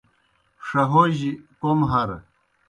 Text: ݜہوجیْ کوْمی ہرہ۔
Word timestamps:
ݜہوجیْ 0.67 1.31
کوْمی 1.59 1.85
ہرہ۔ 1.91 2.17